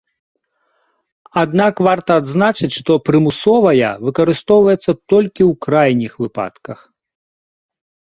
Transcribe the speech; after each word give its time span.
Аднак 1.41 1.75
варта 1.87 2.11
адзначыць, 2.21 2.69
што 2.79 2.91
прымусовая 3.09 3.89
выкарыстоўваецца 4.05 4.87
толькі 5.11 5.41
ў 5.49 5.51
крайніх 5.67 6.11
выпадак. 6.25 6.75